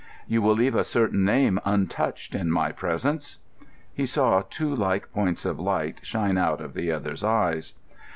"You 0.25 0.41
will 0.41 0.55
leave 0.55 0.73
a 0.73 0.83
certain 0.83 1.23
name 1.23 1.59
untouched 1.63 2.33
in 2.33 2.49
my 2.49 2.71
presence." 2.71 3.37
He 3.93 4.07
saw 4.07 4.41
two 4.41 4.75
like 4.75 5.13
points 5.13 5.45
of 5.45 5.59
light 5.59 5.99
shine 6.01 6.39
out 6.39 6.59
in 6.59 6.71
the 6.71 6.91
other's 6.91 7.23
eyes. 7.23 7.75